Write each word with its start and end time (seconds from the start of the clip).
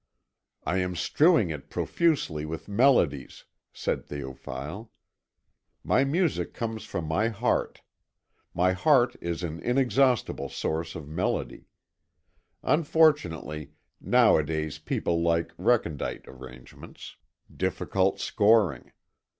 "I 0.65 0.77
am 0.79 0.95
strewing 0.95 1.51
it 1.51 1.69
profusely 1.69 2.43
with 2.43 2.67
melodies," 2.67 3.45
said 3.71 4.07
Théophile; 4.07 4.89
"my 5.83 6.03
music 6.03 6.55
comes 6.55 6.85
from 6.85 7.05
my 7.05 7.27
heart. 7.27 7.83
My 8.55 8.71
heart 8.71 9.15
is 9.21 9.43
an 9.43 9.59
inexhaustible 9.59 10.49
source 10.49 10.95
of 10.95 11.07
melody. 11.07 11.67
Unfortunately 12.63 13.73
nowadays 13.99 14.79
people 14.79 15.21
like 15.21 15.51
recondite 15.59 16.27
arrangements, 16.27 17.15
difficult 17.55 18.19
scoring. 18.19 18.93